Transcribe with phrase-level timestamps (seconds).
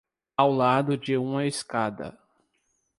[0.35, 2.17] Ao lado de uma escada